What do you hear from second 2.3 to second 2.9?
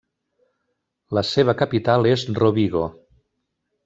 Rovigo.